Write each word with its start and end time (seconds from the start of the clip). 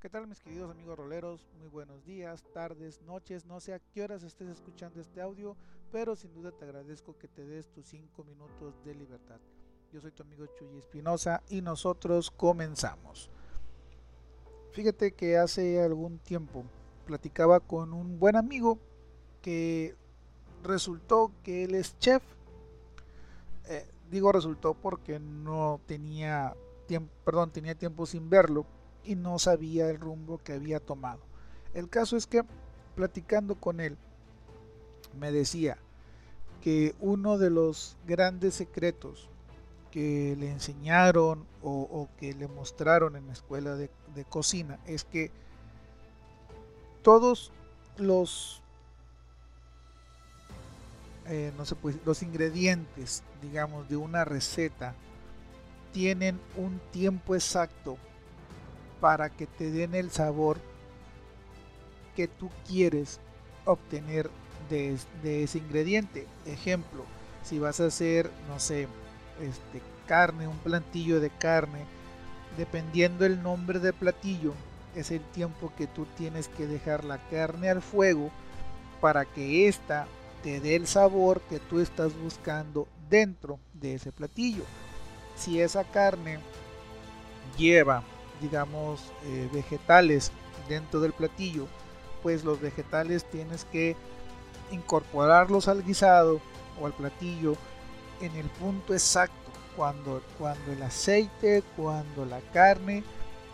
¿Qué 0.00 0.08
tal 0.08 0.26
mis 0.26 0.40
queridos 0.40 0.70
amigos 0.70 0.96
roleros? 0.96 1.46
Muy 1.58 1.68
buenos 1.68 2.06
días, 2.06 2.42
tardes, 2.54 3.02
noches, 3.02 3.44
no 3.44 3.60
sé 3.60 3.74
a 3.74 3.80
qué 3.80 4.02
horas 4.02 4.22
estés 4.22 4.48
escuchando 4.48 4.98
este 4.98 5.20
audio, 5.20 5.58
pero 5.92 6.16
sin 6.16 6.32
duda 6.32 6.52
te 6.52 6.64
agradezco 6.64 7.18
que 7.18 7.28
te 7.28 7.44
des 7.44 7.68
tus 7.68 7.84
5 7.88 8.24
minutos 8.24 8.82
de 8.82 8.94
libertad. 8.94 9.38
Yo 9.92 10.00
soy 10.00 10.10
tu 10.12 10.22
amigo 10.22 10.46
Chuy 10.58 10.78
Espinosa 10.78 11.42
y 11.50 11.60
nosotros 11.60 12.30
comenzamos. 12.30 13.28
Fíjate 14.72 15.12
que 15.12 15.36
hace 15.36 15.82
algún 15.82 16.18
tiempo 16.18 16.64
platicaba 17.04 17.60
con 17.60 17.92
un 17.92 18.18
buen 18.18 18.36
amigo 18.36 18.78
que 19.42 19.96
resultó 20.62 21.30
que 21.42 21.64
él 21.64 21.74
es 21.74 21.98
chef. 21.98 22.22
Eh, 23.66 23.86
digo 24.10 24.32
resultó 24.32 24.72
porque 24.72 25.18
no 25.18 25.78
tenía 25.84 26.56
tiempo, 26.86 27.12
perdón, 27.22 27.50
tenía 27.50 27.74
tiempo 27.74 28.06
sin 28.06 28.30
verlo 28.30 28.64
y 29.04 29.14
no 29.14 29.38
sabía 29.38 29.88
el 29.88 29.98
rumbo 29.98 30.38
que 30.38 30.54
había 30.54 30.80
tomado. 30.80 31.20
El 31.74 31.88
caso 31.88 32.16
es 32.16 32.26
que 32.26 32.42
platicando 32.94 33.54
con 33.54 33.80
él 33.80 33.96
me 35.18 35.32
decía 35.32 35.78
que 36.60 36.94
uno 37.00 37.38
de 37.38 37.50
los 37.50 37.96
grandes 38.06 38.54
secretos 38.54 39.28
que 39.90 40.36
le 40.38 40.50
enseñaron 40.50 41.44
o, 41.62 42.08
que 42.18 42.32
le 42.32 42.46
mostraron 42.46 43.16
en 43.16 43.26
la 43.26 43.32
escuela 43.32 43.74
de, 43.74 43.90
cocina 44.28 44.78
es 44.86 45.04
que 45.04 45.30
todos 47.02 47.50
los 47.96 48.62
eh, 51.26 51.52
no 51.56 51.64
sé 51.64 51.74
pues 51.74 51.96
los 52.04 52.22
ingredientes 52.22 53.22
digamos 53.40 53.88
de 53.88 53.96
una 53.96 54.24
receta 54.24 54.94
tienen 55.92 56.38
un 56.56 56.80
tiempo 56.92 57.34
exacto 57.34 57.96
para 59.00 59.30
que 59.30 59.46
te 59.46 59.70
den 59.70 59.94
el 59.94 60.10
sabor 60.10 60.58
que 62.14 62.28
tú 62.28 62.50
quieres 62.68 63.20
obtener 63.64 64.30
de, 64.68 65.42
ese 65.42 65.58
ingrediente. 65.58 66.26
Ejemplo, 66.46 67.04
si 67.42 67.58
vas 67.58 67.80
a 67.80 67.86
hacer, 67.86 68.30
no 68.48 68.60
sé, 68.60 68.88
este, 69.40 69.82
carne, 70.06 70.46
un 70.46 70.58
plantillo 70.58 71.20
de 71.20 71.30
carne, 71.30 71.84
dependiendo 72.56 73.24
el 73.24 73.42
nombre 73.42 73.78
del 73.78 73.94
platillo, 73.94 74.54
es 74.94 75.10
el 75.10 75.20
tiempo 75.20 75.72
que 75.76 75.86
tú 75.86 76.06
tienes 76.16 76.48
que 76.48 76.66
dejar 76.66 77.04
la 77.04 77.18
carne 77.30 77.70
al 77.70 77.80
fuego 77.80 78.30
para 79.00 79.24
que 79.24 79.68
ésta 79.68 80.06
te 80.42 80.60
dé 80.60 80.74
el 80.74 80.86
sabor 80.86 81.40
que 81.42 81.58
tú 81.58 81.80
estás 81.80 82.16
buscando 82.18 82.88
dentro 83.08 83.58
de 83.74 83.94
ese 83.94 84.10
platillo. 84.10 84.64
Si 85.36 85.60
esa 85.60 85.84
carne 85.84 86.40
lleva 87.56 88.02
digamos, 88.40 89.00
eh, 89.24 89.48
vegetales 89.52 90.32
dentro 90.68 91.00
del 91.00 91.12
platillo, 91.12 91.66
pues 92.22 92.44
los 92.44 92.60
vegetales 92.60 93.24
tienes 93.24 93.64
que 93.66 93.96
incorporarlos 94.70 95.68
al 95.68 95.84
guisado 95.84 96.40
o 96.80 96.86
al 96.86 96.92
platillo 96.92 97.56
en 98.20 98.34
el 98.36 98.46
punto 98.50 98.92
exacto, 98.92 99.34
cuando, 99.76 100.22
cuando 100.38 100.72
el 100.72 100.82
aceite, 100.82 101.62
cuando 101.76 102.24
la 102.24 102.40
carne 102.52 103.02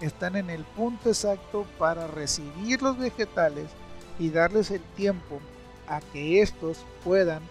están 0.00 0.36
en 0.36 0.50
el 0.50 0.64
punto 0.64 1.08
exacto 1.08 1.66
para 1.78 2.06
recibir 2.06 2.82
los 2.82 2.98
vegetales 2.98 3.68
y 4.18 4.30
darles 4.30 4.70
el 4.70 4.82
tiempo 4.96 5.40
a 5.88 6.00
que 6.00 6.42
estos 6.42 6.84
puedan 7.04 7.42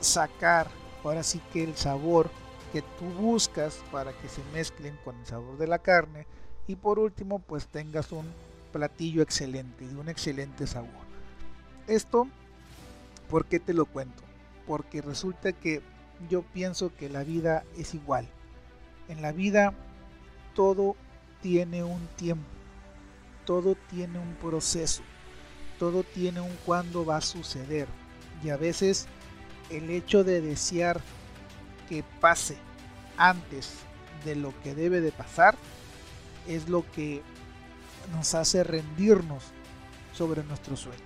sacar 0.00 0.68
ahora 1.04 1.22
sí 1.22 1.40
que 1.52 1.64
el 1.64 1.76
sabor 1.76 2.30
que 2.74 2.82
tú 2.98 3.04
buscas 3.04 3.84
para 3.92 4.12
que 4.12 4.28
se 4.28 4.42
mezclen 4.52 4.98
con 5.04 5.16
el 5.16 5.24
sabor 5.26 5.56
de 5.58 5.68
la 5.68 5.78
carne 5.78 6.26
y 6.66 6.74
por 6.74 6.98
último 6.98 7.38
pues 7.38 7.68
tengas 7.68 8.10
un 8.10 8.26
platillo 8.72 9.22
excelente, 9.22 9.86
de 9.86 9.94
un 9.94 10.08
excelente 10.08 10.66
sabor. 10.66 10.90
Esto, 11.86 12.26
¿por 13.30 13.44
qué 13.44 13.60
te 13.60 13.74
lo 13.74 13.86
cuento? 13.86 14.24
Porque 14.66 15.02
resulta 15.02 15.52
que 15.52 15.82
yo 16.28 16.42
pienso 16.42 16.92
que 16.96 17.08
la 17.08 17.22
vida 17.22 17.62
es 17.78 17.94
igual. 17.94 18.26
En 19.06 19.22
la 19.22 19.30
vida 19.30 19.72
todo 20.56 20.96
tiene 21.42 21.84
un 21.84 22.08
tiempo, 22.16 22.48
todo 23.44 23.76
tiene 23.88 24.18
un 24.18 24.34
proceso, 24.34 25.04
todo 25.78 26.02
tiene 26.02 26.40
un 26.40 26.56
cuándo 26.66 27.04
va 27.04 27.18
a 27.18 27.20
suceder. 27.20 27.86
Y 28.42 28.48
a 28.48 28.56
veces 28.56 29.06
el 29.70 29.90
hecho 29.90 30.24
de 30.24 30.40
desear 30.40 31.00
que 31.88 32.02
pase 32.20 32.56
antes 33.16 33.74
de 34.24 34.36
lo 34.36 34.52
que 34.62 34.74
debe 34.74 35.00
de 35.00 35.12
pasar 35.12 35.56
es 36.46 36.68
lo 36.68 36.84
que 36.92 37.22
nos 38.12 38.34
hace 38.34 38.64
rendirnos 38.64 39.44
sobre 40.12 40.42
nuestros 40.44 40.80
sueños. 40.80 41.02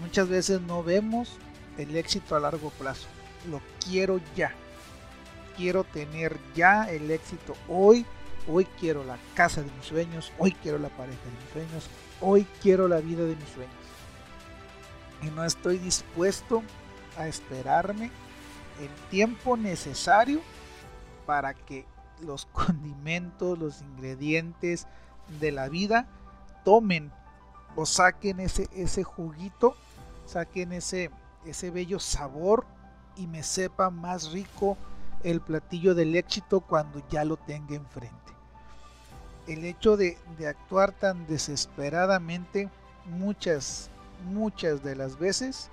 Muchas 0.00 0.28
veces 0.28 0.60
no 0.60 0.82
vemos 0.82 1.36
el 1.78 1.96
éxito 1.96 2.36
a 2.36 2.40
largo 2.40 2.70
plazo. 2.70 3.06
Lo 3.50 3.60
quiero 3.84 4.20
ya. 4.36 4.52
Quiero 5.56 5.84
tener 5.84 6.38
ya 6.54 6.90
el 6.90 7.10
éxito 7.10 7.54
hoy. 7.68 8.06
Hoy 8.48 8.66
quiero 8.78 9.04
la 9.04 9.18
casa 9.34 9.62
de 9.62 9.70
mis 9.76 9.86
sueños. 9.86 10.32
Hoy 10.38 10.52
quiero 10.52 10.78
la 10.78 10.88
pareja 10.88 11.18
de 11.24 11.44
mis 11.44 11.52
sueños. 11.52 11.90
Hoy 12.20 12.46
quiero 12.62 12.88
la 12.88 13.00
vida 13.00 13.24
de 13.24 13.36
mis 13.36 13.48
sueños. 13.48 13.74
Y 15.22 15.26
no 15.26 15.44
estoy 15.44 15.78
dispuesto 15.78 16.62
a 17.18 17.26
esperarme 17.26 18.10
el 18.80 19.10
tiempo 19.10 19.56
necesario 19.56 20.40
para 21.30 21.54
que 21.54 21.86
los 22.22 22.46
condimentos, 22.52 23.56
los 23.56 23.82
ingredientes 23.82 24.88
de 25.38 25.52
la 25.52 25.68
vida 25.68 26.08
tomen 26.64 27.12
o 27.76 27.86
saquen 27.86 28.40
ese, 28.40 28.68
ese 28.72 29.04
juguito, 29.04 29.76
saquen 30.26 30.72
ese, 30.72 31.12
ese 31.46 31.70
bello 31.70 32.00
sabor 32.00 32.66
y 33.14 33.28
me 33.28 33.44
sepa 33.44 33.90
más 33.90 34.32
rico 34.32 34.76
el 35.22 35.40
platillo 35.40 35.94
del 35.94 36.16
éxito 36.16 36.62
cuando 36.62 37.00
ya 37.10 37.24
lo 37.24 37.36
tenga 37.36 37.76
enfrente. 37.76 38.16
El 39.46 39.64
hecho 39.64 39.96
de, 39.96 40.18
de 40.36 40.48
actuar 40.48 40.90
tan 40.90 41.28
desesperadamente 41.28 42.68
muchas, 43.06 43.88
muchas 44.24 44.82
de 44.82 44.96
las 44.96 45.16
veces 45.16 45.70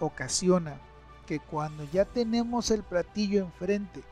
ocasiona 0.00 0.80
que 1.24 1.38
cuando 1.38 1.84
ya 1.84 2.04
tenemos 2.04 2.72
el 2.72 2.82
platillo 2.82 3.38
enfrente, 3.44 4.02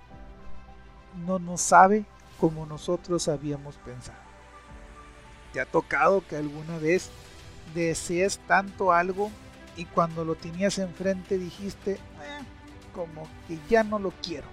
no 1.16 1.38
nos 1.38 1.60
sabe 1.60 2.04
como 2.41 2.66
nosotros 2.66 3.28
habíamos 3.28 3.77
pensado. 3.77 4.19
¿Te 5.53 5.60
ha 5.60 5.66
tocado 5.66 6.27
que 6.27 6.37
alguna 6.37 6.78
vez 6.78 7.10
desees 7.75 8.38
tanto 8.47 8.93
algo 8.93 9.31
y 9.77 9.84
cuando 9.87 10.25
lo 10.25 10.34
tenías 10.34 10.78
enfrente 10.78 11.38
dijiste, 11.38 11.93
eh, 11.93 11.99
como 12.94 13.27
que 13.49 13.59
ya 13.69 13.82
no 13.82 13.99
lo 13.99 14.10
quiero? 14.22 14.47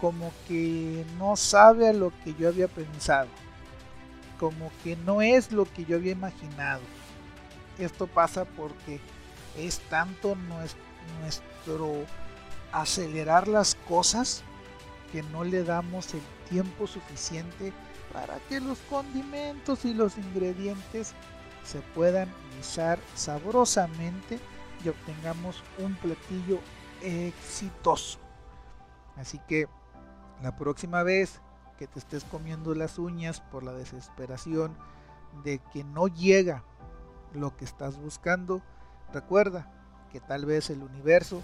Como 0.00 0.32
que 0.46 1.04
no 1.18 1.36
sabe 1.36 1.92
lo 1.92 2.12
que 2.24 2.34
yo 2.34 2.48
había 2.48 2.68
pensado. 2.68 3.28
Como 4.38 4.70
que 4.84 4.96
no 4.96 5.20
es 5.20 5.50
lo 5.50 5.64
que 5.64 5.84
yo 5.84 5.96
había 5.96 6.12
imaginado. 6.12 6.80
Esto 7.78 8.06
pasa 8.06 8.44
porque 8.44 9.00
es 9.56 9.80
tanto 9.88 10.36
nuestro 11.20 12.04
acelerar 12.72 13.48
las 13.48 13.74
cosas 13.74 14.44
que 15.12 15.22
no 15.22 15.44
le 15.44 15.64
damos 15.64 16.14
el 16.14 16.22
tiempo 16.48 16.86
suficiente 16.86 17.72
para 18.12 18.38
que 18.48 18.60
los 18.60 18.78
condimentos 18.90 19.84
y 19.84 19.94
los 19.94 20.16
ingredientes 20.18 21.14
se 21.64 21.80
puedan 21.80 22.28
guisar 22.56 22.98
sabrosamente 23.14 24.38
y 24.84 24.88
obtengamos 24.88 25.62
un 25.78 25.94
platillo 25.96 26.60
exitoso. 27.02 28.18
Así 29.16 29.40
que 29.48 29.68
la 30.42 30.56
próxima 30.56 31.02
vez 31.02 31.40
que 31.76 31.86
te 31.86 31.98
estés 31.98 32.24
comiendo 32.24 32.74
las 32.74 32.98
uñas 32.98 33.40
por 33.40 33.62
la 33.62 33.72
desesperación 33.72 34.76
de 35.44 35.60
que 35.72 35.84
no 35.84 36.08
llega 36.08 36.64
lo 37.34 37.56
que 37.56 37.64
estás 37.64 37.98
buscando, 37.98 38.62
recuerda, 39.12 39.70
que 40.10 40.20
tal 40.20 40.46
vez 40.46 40.70
el 40.70 40.82
universo 40.82 41.42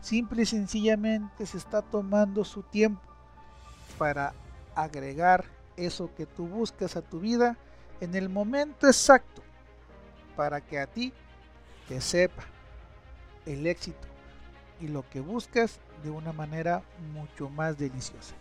simple 0.00 0.42
y 0.42 0.46
sencillamente 0.46 1.46
se 1.46 1.58
está 1.58 1.82
tomando 1.82 2.44
su 2.44 2.62
tiempo 2.62 3.02
para 3.98 4.34
agregar 4.74 5.44
eso 5.76 6.10
que 6.14 6.26
tú 6.26 6.46
buscas 6.46 6.96
a 6.96 7.02
tu 7.02 7.20
vida 7.20 7.56
en 8.00 8.14
el 8.14 8.28
momento 8.28 8.86
exacto 8.86 9.42
para 10.36 10.60
que 10.60 10.78
a 10.78 10.86
ti 10.86 11.12
te 11.88 12.00
sepa 12.00 12.44
el 13.46 13.66
éxito 13.66 14.06
y 14.80 14.88
lo 14.88 15.08
que 15.08 15.20
buscas 15.20 15.80
de 16.04 16.10
una 16.10 16.32
manera 16.32 16.82
mucho 17.12 17.48
más 17.48 17.76
deliciosa. 17.76 18.34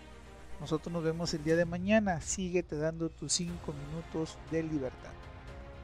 Nosotros 0.59 0.91
nos 0.91 1.03
vemos 1.03 1.33
el 1.33 1.43
día 1.43 1.55
de 1.55 1.65
mañana. 1.65 2.21
Síguete 2.21 2.77
dando 2.77 3.09
tus 3.09 3.33
5 3.33 3.73
minutos 3.73 4.37
de 4.51 4.63
libertad. 4.63 5.11